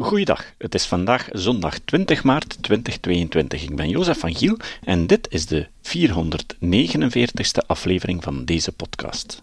[0.00, 3.62] Goeiedag, het is vandaag zondag 20 maart 2022.
[3.62, 9.42] Ik ben Jozef van Giel en dit is de 449ste aflevering van deze podcast.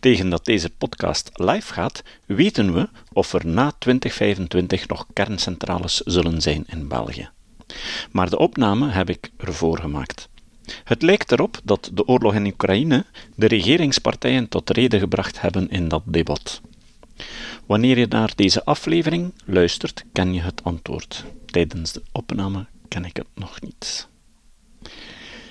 [0.00, 6.40] Tegen dat deze podcast live gaat, weten we of er na 2025 nog kerncentrales zullen
[6.40, 7.28] zijn in België.
[8.10, 10.28] Maar de opname heb ik ervoor gemaakt.
[10.84, 13.04] Het lijkt erop dat de oorlog in Oekraïne
[13.34, 16.60] de regeringspartijen tot reden gebracht hebben in dat debat.
[17.66, 21.24] Wanneer je naar deze aflevering luistert, ken je het antwoord.
[21.46, 24.08] Tijdens de opname ken ik het nog niet.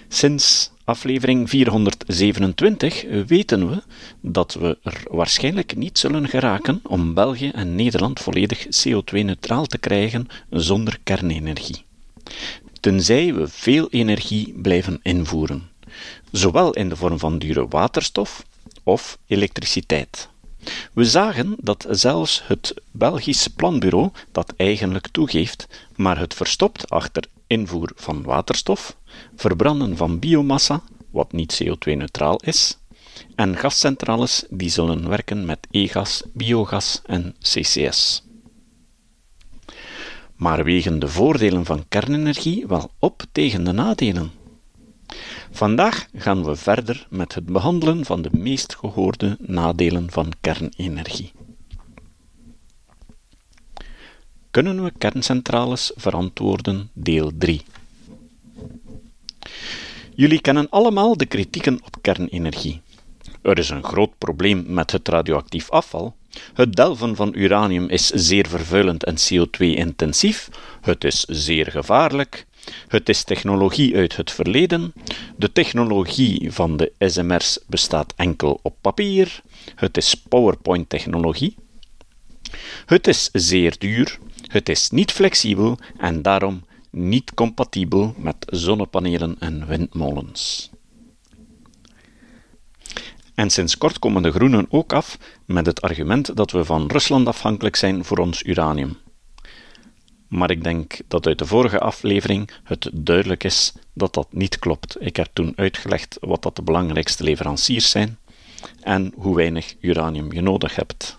[0.08, 3.84] Sinds aflevering 427 weten we
[4.22, 10.28] dat we er waarschijnlijk niet zullen geraken om België en Nederland volledig CO2-neutraal te krijgen
[10.50, 11.86] zonder kernenergie.
[12.80, 15.70] Tenzij we veel energie blijven invoeren,
[16.31, 18.45] zowel in de vorm van dure waterstof
[18.84, 20.30] of elektriciteit.
[20.94, 27.92] We zagen dat zelfs het Belgisch planbureau dat eigenlijk toegeeft, maar het verstopt achter invoer
[27.96, 28.96] van waterstof,
[29.36, 32.78] verbranden van biomassa, wat niet CO2-neutraal is,
[33.36, 38.24] en gascentrales die zullen werken met e-gas, biogas en CCS.
[40.36, 44.31] Maar wegen de voordelen van kernenergie wel op tegen de nadelen.
[45.52, 51.31] Vandaag gaan we verder met het behandelen van de meest gehoorde nadelen van kernenergie.
[54.52, 56.90] Kunnen we kerncentrales verantwoorden?
[56.94, 57.62] Deel 3.
[60.16, 62.81] Jullie kennen allemaal de kritieken op kernenergie.
[63.42, 66.16] Er is een groot probleem met het radioactief afval.
[66.53, 70.50] Het delven van uranium is zeer vervuilend en CO2-intensief.
[70.81, 72.45] Het is zeer gevaarlijk.
[72.88, 74.94] Het is technologie uit het verleden.
[75.36, 79.42] De technologie van de SMR's bestaat enkel op papier.
[79.76, 81.56] Het is PowerPoint-technologie.
[82.86, 84.20] Het is zeer duur.
[84.48, 90.70] Het is niet flexibel en daarom niet compatibel met zonnepanelen en windmolens.
[93.36, 97.28] En sinds kort komen de groenen ook af met het argument dat we van Rusland
[97.28, 98.97] afhankelijk zijn voor ons uranium
[100.28, 104.96] maar ik denk dat uit de vorige aflevering het duidelijk is dat dat niet klopt.
[105.00, 108.18] Ik heb toen uitgelegd wat dat de belangrijkste leveranciers zijn
[108.82, 111.18] en hoe weinig uranium je nodig hebt.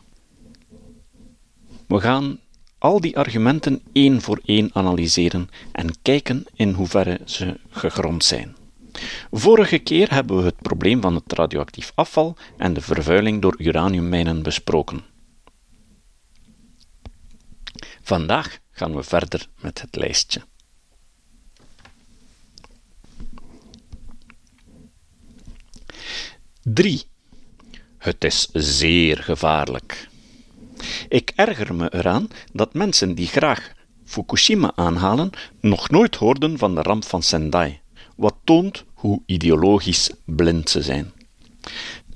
[1.87, 2.39] We gaan
[2.79, 8.57] al die argumenten één voor één analyseren en kijken in hoeverre ze gegrond zijn.
[9.31, 14.43] Vorige keer hebben we het probleem van het radioactief afval en de vervuiling door uraniummijnen
[14.43, 15.03] besproken.
[18.09, 20.41] Vandaag gaan we verder met het lijstje.
[26.63, 27.05] Drie.
[27.99, 30.09] Het is zeer gevaarlijk.
[31.09, 33.73] Ik erger me eraan dat mensen die graag
[34.05, 35.31] Fukushima aanhalen
[35.61, 37.81] nog nooit hoorden van de ramp van Sendai,
[38.17, 41.13] wat toont hoe ideologisch blind ze zijn.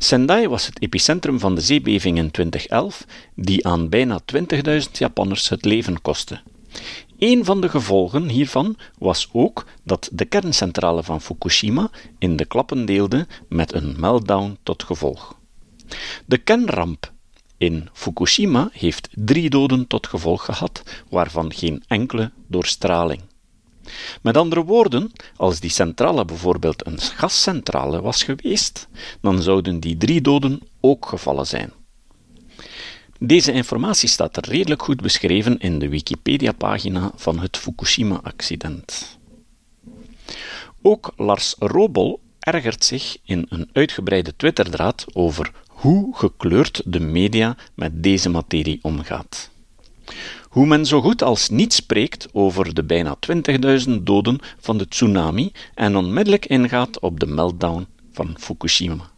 [0.03, 5.65] Sendai was het epicentrum van de zeebeving in 2011, die aan bijna 20.000 Japanners het
[5.65, 6.41] leven kostte.
[7.19, 12.85] Een van de gevolgen hiervan was ook dat de kerncentrale van Fukushima in de klappen
[12.85, 15.39] deelde met een meltdown tot gevolg.
[16.27, 17.13] De kernramp
[17.57, 23.21] in Fukushima heeft drie doden tot gevolg gehad, waarvan geen enkele door straling.
[24.23, 28.89] Met andere woorden, als die centrale bijvoorbeeld een gascentrale was geweest,
[29.21, 31.73] dan zouden die drie doden ook gevallen zijn.
[33.19, 39.19] Deze informatie staat redelijk goed beschreven in de Wikipedia-pagina van het Fukushima-accident.
[40.83, 48.03] Ook Lars Robol ergert zich in een uitgebreide Twitterdraad over hoe gekleurd de media met
[48.03, 49.51] deze materie omgaat.
[50.53, 53.17] Hoe men zo goed als niet spreekt over de bijna
[53.87, 59.11] 20.000 doden van de tsunami en onmiddellijk ingaat op de meltdown van Fukushima.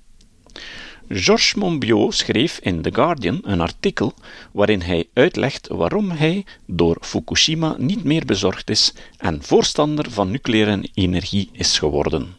[1.09, 4.15] Georges Monbiot schreef in The Guardian een artikel
[4.53, 10.89] waarin hij uitlegt waarom hij door Fukushima niet meer bezorgd is en voorstander van nucleaire
[10.95, 12.37] energie is geworden.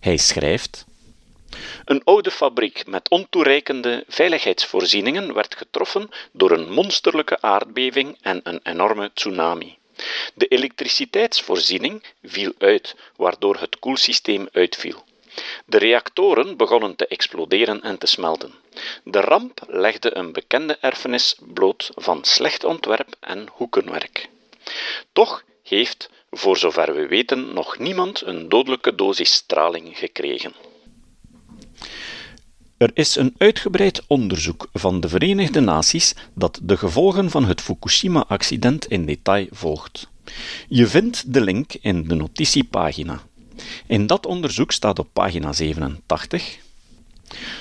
[0.00, 0.86] Hij schrijft:
[1.88, 9.10] Een oude fabriek met ontoereikende veiligheidsvoorzieningen werd getroffen door een monsterlijke aardbeving en een enorme
[9.14, 9.76] tsunami.
[10.34, 15.04] De elektriciteitsvoorziening viel uit, waardoor het koelsysteem uitviel.
[15.64, 18.54] De reactoren begonnen te exploderen en te smelten.
[19.04, 24.28] De ramp legde een bekende erfenis bloot van slecht ontwerp en hoekenwerk.
[25.12, 30.67] Toch heeft, voor zover we weten, nog niemand een dodelijke dosis straling gekregen.
[32.78, 38.86] Er is een uitgebreid onderzoek van de Verenigde Naties dat de gevolgen van het Fukushima-accident
[38.86, 40.08] in detail volgt.
[40.68, 43.22] Je vindt de link in de notitiepagina.
[43.86, 46.58] In dat onderzoek staat op pagina 87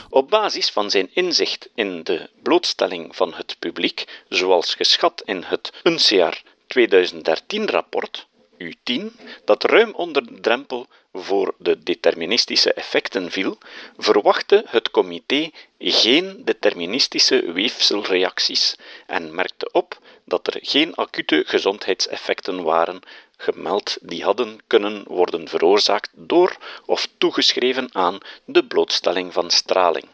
[0.09, 5.71] op basis van zijn inzicht in de blootstelling van het publiek, zoals geschat in het
[5.83, 8.27] UNCR 2013-rapport,
[8.63, 9.01] U10,
[9.45, 10.87] dat ruim onder de drempel
[11.17, 13.57] voor de deterministische effecten viel,
[13.97, 15.49] verwachtte het comité
[15.79, 18.75] geen deterministische weefselreacties
[19.07, 22.99] en merkte op dat er geen acute gezondheidseffecten waren
[23.37, 30.05] gemeld die hadden kunnen worden veroorzaakt door of toegeschreven aan de blootstelling van straling.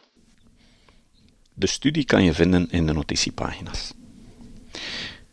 [1.54, 3.94] De studie kan je vinden in de notitiepagina's.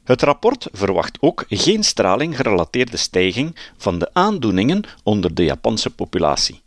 [0.05, 6.61] Het rapport verwacht ook geen straling gerelateerde stijging van de aandoeningen onder de Japanse populatie.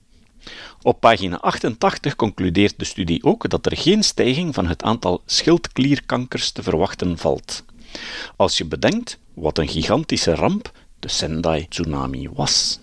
[0.81, 6.51] Op pagina 88 concludeert de studie ook dat er geen stijging van het aantal schildklierkankers
[6.51, 7.63] te verwachten valt.
[8.35, 12.79] Als je bedenkt wat een gigantische ramp de Sendai-tsunami was.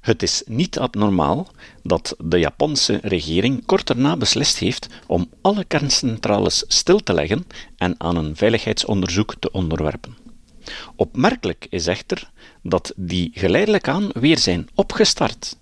[0.00, 1.48] Het is niet abnormaal
[1.82, 7.94] dat de Japanse regering kort daarna beslist heeft om alle kerncentrales stil te leggen en
[7.98, 10.16] aan een veiligheidsonderzoek te onderwerpen.
[10.96, 12.30] Opmerkelijk is echter
[12.62, 15.58] dat die geleidelijk aan weer zijn opgestart.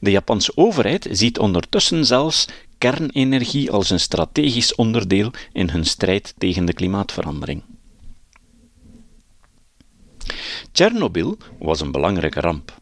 [0.00, 2.48] De Japanse overheid ziet ondertussen zelfs
[2.78, 7.62] kernenergie als een strategisch onderdeel in hun strijd tegen de klimaatverandering.
[10.72, 12.80] Tsjernobyl was een belangrijke ramp.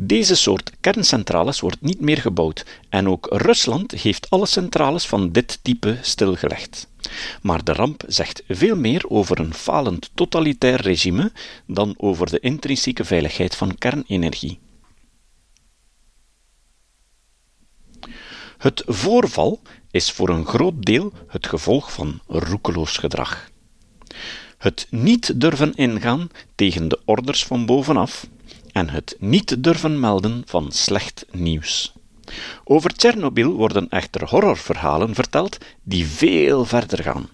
[0.00, 5.58] Deze soort kerncentrales wordt niet meer gebouwd en ook Rusland heeft alle centrales van dit
[5.62, 6.88] type stilgelegd.
[7.42, 11.32] Maar de ramp zegt veel meer over een falend totalitair regime
[11.66, 14.58] dan over de intrinsieke veiligheid van kernenergie.
[18.58, 19.60] Het voorval
[19.90, 23.50] is voor een groot deel het gevolg van roekeloos gedrag.
[24.58, 28.26] Het niet durven ingaan tegen de orders van bovenaf
[28.78, 31.92] en het niet durven melden van slecht nieuws.
[32.64, 37.28] Over Tsjernobyl worden echter horrorverhalen verteld die veel verder gaan.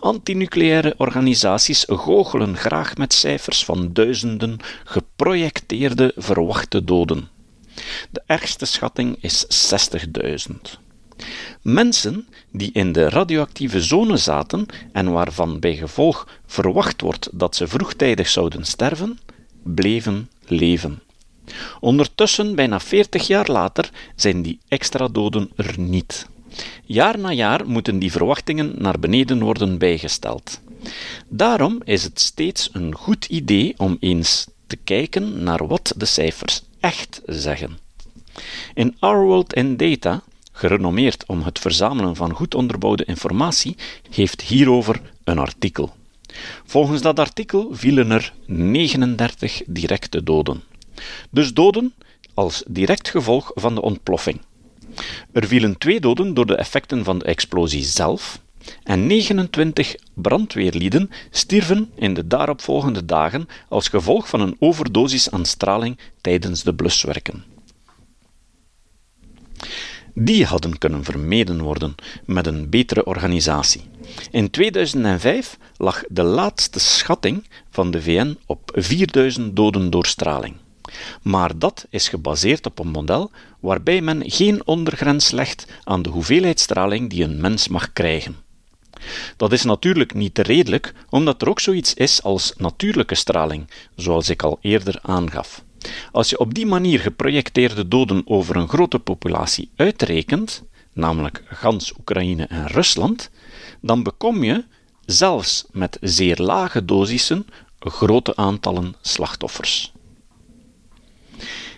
[0.00, 7.28] Antinucleaire organisaties goochelen graag met cijfers van duizenden geprojecteerde verwachte doden.
[8.10, 9.46] De ergste schatting is
[10.46, 10.54] 60.000.
[11.62, 17.68] Mensen die in de radioactieve zone zaten en waarvan bij gevolg verwacht wordt dat ze
[17.68, 19.18] vroegtijdig zouden sterven,
[19.74, 21.00] bleven leven.
[21.80, 26.26] Ondertussen, bijna 40 jaar later, zijn die extra doden er niet.
[26.84, 30.60] Jaar na jaar moeten die verwachtingen naar beneden worden bijgesteld.
[31.28, 36.62] Daarom is het steeds een goed idee om eens te kijken naar wat de cijfers
[36.80, 37.78] echt zeggen.
[38.74, 40.22] In Our World in Data,
[40.52, 43.76] gerenommeerd om het verzamelen van goed onderbouwde informatie,
[44.10, 45.96] heeft hierover een artikel.
[46.64, 50.62] Volgens dat artikel vielen er 39 directe doden.
[51.30, 51.94] Dus doden
[52.34, 54.40] als direct gevolg van de ontploffing.
[55.32, 58.40] Er vielen twee doden door de effecten van de explosie zelf,
[58.82, 65.98] en 29 brandweerlieden stierven in de daaropvolgende dagen als gevolg van een overdosis aan straling
[66.20, 67.44] tijdens de bluswerken.
[70.20, 71.94] Die hadden kunnen vermeden worden
[72.24, 73.82] met een betere organisatie.
[74.30, 80.56] In 2005 lag de laatste schatting van de VN op 4000 doden door straling.
[81.22, 86.60] Maar dat is gebaseerd op een model waarbij men geen ondergrens legt aan de hoeveelheid
[86.60, 88.36] straling die een mens mag krijgen.
[89.36, 94.42] Dat is natuurlijk niet redelijk, omdat er ook zoiets is als natuurlijke straling, zoals ik
[94.42, 95.62] al eerder aangaf.
[96.12, 102.46] Als je op die manier geprojecteerde doden over een grote populatie uitrekent, namelijk gans Oekraïne
[102.46, 103.30] en Rusland,
[103.80, 104.64] dan bekom je,
[105.04, 107.46] zelfs met zeer lage dosissen,
[107.78, 109.92] grote aantallen slachtoffers.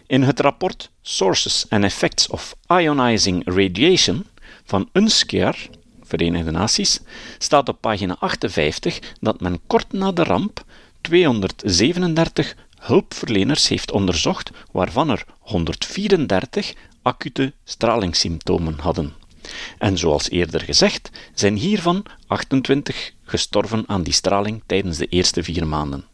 [0.06, 4.26] In het rapport Sources and Effects of Ionizing Radiation
[4.64, 5.68] van UNSCEAR,
[6.02, 7.00] Verenigde Naties,
[7.38, 10.64] staat op pagina 58 dat men kort na de ramp
[11.00, 19.12] 237 hulpverleners heeft onderzocht, waarvan er 134 acute stralingssymptomen hadden.
[19.78, 25.66] En zoals eerder gezegd, zijn hiervan 28 gestorven aan die straling tijdens de eerste vier
[25.66, 26.04] maanden.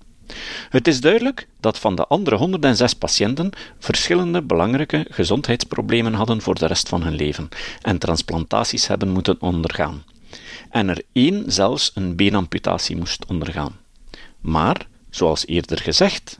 [0.68, 6.66] Het is duidelijk dat van de andere 106 patiënten verschillende belangrijke gezondheidsproblemen hadden voor de
[6.66, 7.48] rest van hun leven
[7.82, 10.04] en transplantaties hebben moeten ondergaan.
[10.70, 13.76] En er één zelfs een beenamputatie moest ondergaan.
[14.40, 16.38] Maar, zoals eerder gezegd,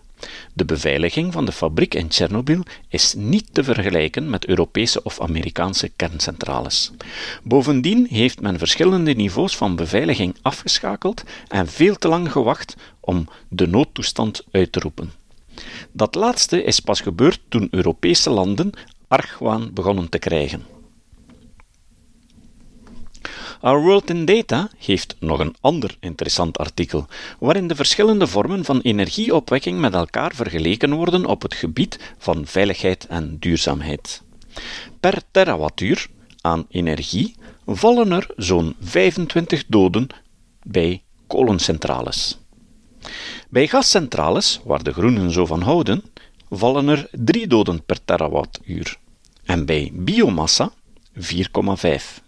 [0.52, 5.88] De beveiliging van de fabriek in Tsjernobyl is niet te vergelijken met Europese of Amerikaanse
[5.88, 6.90] kerncentrales.
[7.42, 13.66] Bovendien heeft men verschillende niveaus van beveiliging afgeschakeld en veel te lang gewacht om de
[13.66, 15.12] noodtoestand uit te roepen.
[15.92, 18.73] Dat laatste is pas gebeurd toen Europese landen
[19.08, 20.75] argwaan begonnen te krijgen.
[23.60, 27.06] Our World in Data heeft nog een ander interessant artikel,
[27.38, 33.06] waarin de verschillende vormen van energieopwekking met elkaar vergeleken worden op het gebied van veiligheid
[33.06, 34.22] en duurzaamheid.
[35.00, 36.06] Per terawattuur
[36.40, 37.34] aan energie
[37.66, 40.06] vallen er zo'n 25 doden
[40.62, 42.38] bij kolencentrales.
[43.48, 46.02] Bij gascentrales, waar de groenen zo van houden,
[46.50, 48.96] vallen er 3 doden per terawattuur.
[49.44, 50.72] En bij biomassa
[51.14, 52.25] 4,5.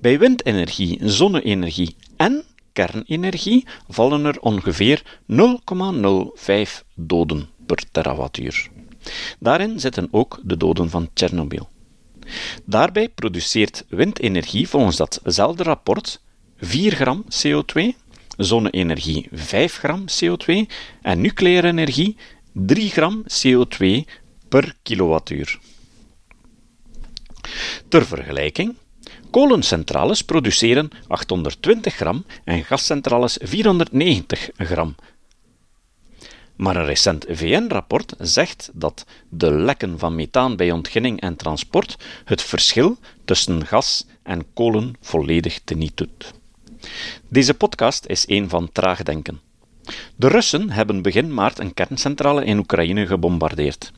[0.00, 5.02] Bij windenergie, zonne-energie en kernenergie vallen er ongeveer
[5.32, 5.36] 0,05
[6.94, 8.68] doden per terawattuur.
[9.38, 11.68] Daarin zitten ook de doden van Tsjernobyl.
[12.64, 16.20] Daarbij produceert windenergie volgens datzelfde rapport
[16.56, 17.82] 4 gram CO2,
[18.36, 20.54] zonne-energie 5 gram CO2
[21.02, 22.16] en nucleaire energie
[22.52, 23.86] 3 gram CO2
[24.48, 25.58] per kilowattuur.
[27.88, 28.74] Ter vergelijking,
[29.30, 34.94] Kolencentrales produceren 820 gram en gascentrales 490 gram.
[36.56, 42.42] Maar een recent VN-rapport zegt dat de lekken van methaan bij ontginning en transport het
[42.42, 46.32] verschil tussen gas en kolen volledig teniet doet.
[47.28, 49.47] Deze podcast is een van traag denken.
[50.16, 53.92] De Russen hebben begin maart een kerncentrale in Oekraïne gebombardeerd.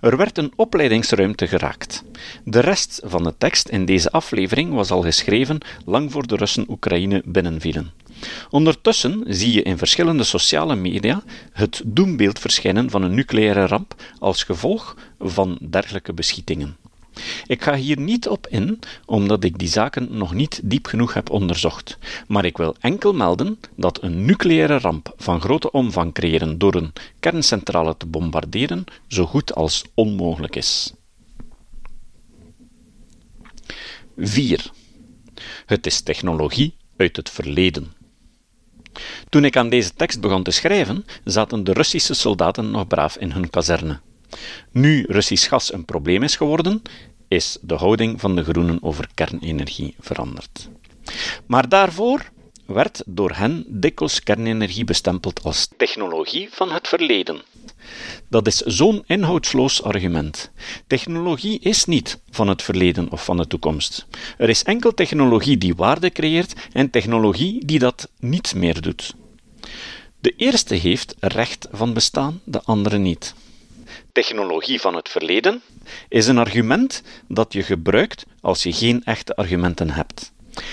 [0.00, 2.04] Er werd een opleidingsruimte geraakt.
[2.44, 6.66] De rest van de tekst in deze aflevering was al geschreven lang voor de Russen
[6.68, 7.92] Oekraïne binnenvielen.
[8.50, 11.22] Ondertussen zie je in verschillende sociale media
[11.52, 16.76] het doembeeld verschijnen van een nucleaire ramp als gevolg van dergelijke beschietingen.
[17.46, 21.30] Ik ga hier niet op in, omdat ik die zaken nog niet diep genoeg heb
[21.30, 26.74] onderzocht, maar ik wil enkel melden dat een nucleaire ramp van grote omvang creëren door
[26.74, 30.92] een kerncentrale te bombarderen zo goed als onmogelijk is.
[34.16, 34.70] 4.
[35.66, 37.92] Het is technologie uit het verleden.
[39.28, 43.30] Toen ik aan deze tekst begon te schrijven, zaten de Russische soldaten nog braaf in
[43.30, 44.00] hun kazerne.
[44.70, 46.82] Nu Russisch gas een probleem is geworden,
[47.28, 50.68] is de houding van de groenen over kernenergie veranderd.
[51.46, 52.32] Maar daarvoor
[52.66, 57.42] werd door hen dikwijls kernenergie bestempeld als technologie van het verleden.
[58.28, 60.50] Dat is zo'n inhoudsloos argument.
[60.86, 64.06] Technologie is niet van het verleden of van de toekomst.
[64.38, 69.14] Er is enkel technologie die waarde creëert en technologie die dat niet meer doet.
[70.20, 73.34] De eerste heeft recht van bestaan, de andere niet
[74.14, 75.62] technologie van het verleden
[76.08, 80.32] is een argument dat je gebruikt als je geen echte argumenten hebt.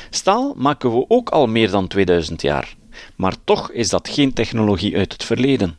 [0.10, 2.76] Staal maken we ook al meer dan 2000 jaar,
[3.16, 5.78] maar toch is dat geen technologie uit het verleden.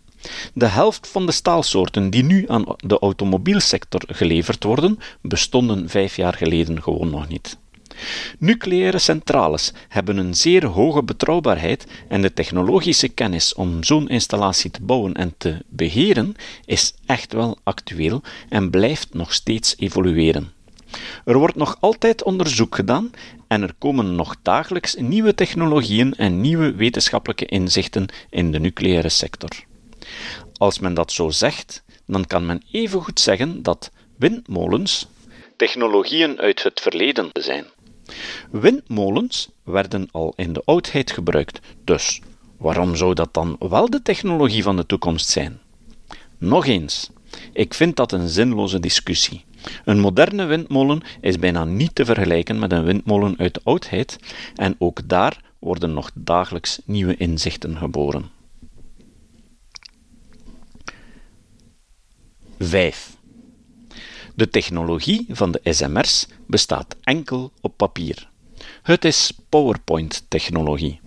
[0.54, 6.35] De helft van de staalsoorten die nu aan de automobielsector geleverd worden, bestonden vijf jaar
[6.35, 7.59] geleden gewoon nog niet.
[8.39, 14.83] Nucleaire centrales hebben een zeer hoge betrouwbaarheid en de technologische kennis om zo'n installatie te
[14.83, 16.35] bouwen en te beheren
[16.65, 20.53] is echt wel actueel en blijft nog steeds evolueren.
[21.25, 23.11] Er wordt nog altijd onderzoek gedaan
[23.49, 29.51] en er komen nog dagelijks nieuwe technologieën en nieuwe wetenschappelijke inzichten in de nucleaire sector.
[30.57, 35.07] Als men dat zo zegt, dan kan men evengoed zeggen dat windmolens
[35.57, 37.67] technologieën uit het verleden zijn.
[38.51, 42.21] Windmolens werden al in de oudheid gebruikt, dus
[42.57, 45.61] waarom zou dat dan wel de technologie van de toekomst zijn?
[46.39, 47.11] Nog eens,
[47.53, 49.45] ik vind dat een zinloze discussie.
[49.85, 54.19] Een moderne windmolen is bijna niet te vergelijken met een windmolen uit de oudheid,
[54.57, 58.31] en ook daar worden nog dagelijks nieuwe inzichten geboren.
[62.59, 63.17] 5.
[64.35, 68.29] De technologie van de SMR's bestaat enkel op papier.
[68.83, 71.01] Het is PowerPoint-technologie.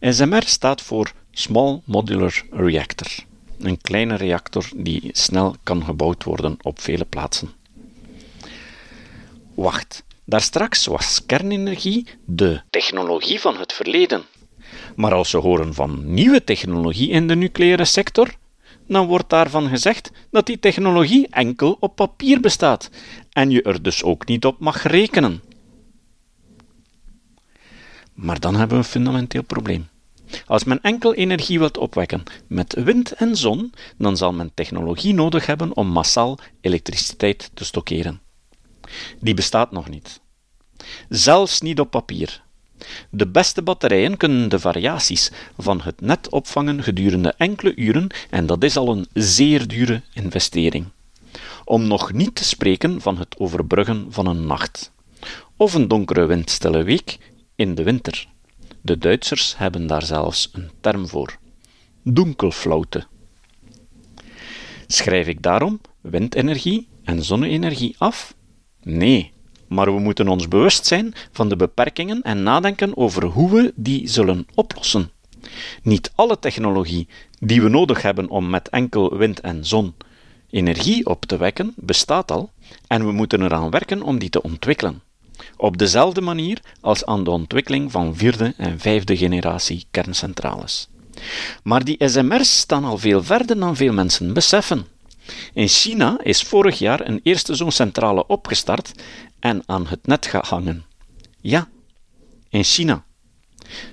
[0.00, 3.08] SMR staat voor Small Modular Reactor,
[3.58, 7.52] een kleine reactor die snel kan gebouwd worden op vele plaatsen.
[9.54, 14.22] Wacht, daarstraks was kernenergie de technologie van het verleden.
[14.96, 18.34] Maar als we horen van nieuwe technologie in de nucleaire sector,
[18.86, 22.90] dan wordt daarvan gezegd dat die technologie enkel op papier bestaat
[23.30, 25.42] en je er dus ook niet op mag rekenen.
[28.14, 29.88] Maar dan hebben we een fundamenteel probleem.
[30.46, 35.46] Als men enkel energie wilt opwekken met wind en zon, dan zal men technologie nodig
[35.46, 38.20] hebben om massaal elektriciteit te stockeren.
[39.20, 40.20] Die bestaat nog niet.
[41.08, 42.42] Zelfs niet op papier.
[43.10, 48.64] De beste batterijen kunnen de variaties van het net opvangen gedurende enkele uren en dat
[48.64, 50.86] is al een zeer dure investering.
[51.64, 54.92] Om nog niet te spreken van het overbruggen van een nacht.
[55.56, 57.18] Of een donkere windstille week
[57.56, 58.26] in de winter.
[58.80, 61.38] De Duitsers hebben daar zelfs een term voor:
[62.02, 63.06] donkelflaute.
[64.86, 68.34] Schrijf ik daarom windenergie en zonne-energie af?
[68.82, 69.31] Nee,
[69.72, 74.08] maar we moeten ons bewust zijn van de beperkingen en nadenken over hoe we die
[74.08, 75.10] zullen oplossen.
[75.82, 79.94] Niet alle technologie die we nodig hebben om met enkel wind en zon
[80.52, 82.50] energie op te wekken bestaat al
[82.86, 85.02] en we moeten eraan werken om die te ontwikkelen.
[85.56, 90.88] Op dezelfde manier als aan de ontwikkeling van vierde en vijfde generatie kerncentrales.
[91.62, 94.86] Maar die SMR's staan al veel verder dan veel mensen beseffen.
[95.52, 98.92] In China is vorig jaar een eerste zo'n centrale opgestart
[99.42, 100.84] en aan het net gehangen.
[101.40, 101.68] Ja,
[102.48, 103.04] in China.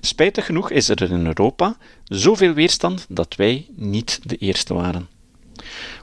[0.02, 5.10] Spijtig genoeg is er in Europa zoveel weerstand dat wij niet de eerste waren.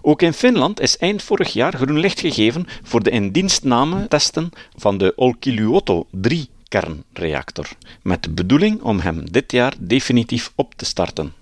[0.03, 4.99] Ook in Finland is eind vorig jaar groen licht gegeven voor de indienstname testen van
[4.99, 7.69] de Olkiluoto 3 kernreactor,
[8.03, 11.33] met de bedoeling om hem dit jaar definitief op te starten.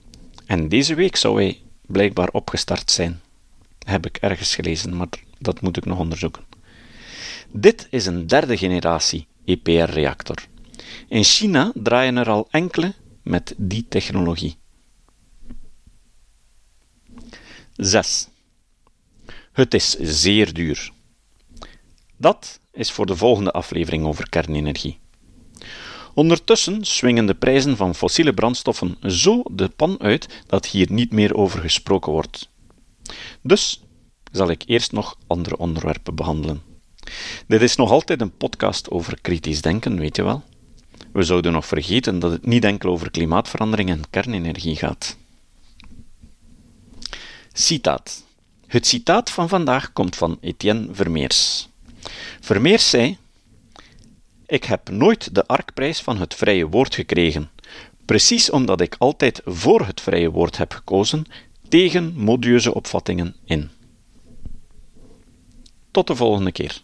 [0.46, 3.20] En deze week zou hij blijkbaar opgestart zijn.
[3.78, 5.08] Heb ik ergens gelezen, maar
[5.38, 6.53] dat moet ik nog onderzoeken.
[7.56, 10.46] Dit is een derde generatie EPR-reactor.
[11.08, 14.56] In China draaien er al enkele met die technologie.
[17.76, 18.28] 6.
[19.52, 20.92] Het is zeer duur.
[22.16, 24.98] Dat is voor de volgende aflevering over kernenergie.
[26.14, 31.34] Ondertussen swingen de prijzen van fossiele brandstoffen zo de pan uit dat hier niet meer
[31.34, 32.50] over gesproken wordt.
[33.42, 33.82] Dus
[34.32, 36.73] zal ik eerst nog andere onderwerpen behandelen.
[37.46, 40.42] Dit is nog altijd een podcast over kritisch denken, weet je wel.
[41.12, 45.16] We zouden nog vergeten dat het niet enkel over klimaatverandering en kernenergie gaat.
[47.52, 48.24] Citaat.
[48.66, 51.68] Het citaat van vandaag komt van Etienne Vermeers.
[52.40, 53.16] Vermeers zei:
[54.46, 57.50] Ik heb nooit de Arkprijs van het vrije woord gekregen,
[58.04, 61.26] precies omdat ik altijd voor het vrije woord heb gekozen,
[61.68, 63.70] tegen modieuze opvattingen in.
[65.90, 66.80] Tot de volgende keer.